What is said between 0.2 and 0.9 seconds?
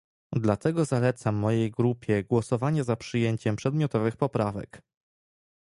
Dlatego